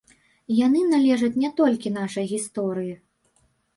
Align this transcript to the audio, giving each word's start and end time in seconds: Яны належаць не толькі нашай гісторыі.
Яны 0.59 0.79
належаць 0.93 1.39
не 1.43 1.51
толькі 1.61 1.93
нашай 1.99 2.25
гісторыі. 2.35 2.93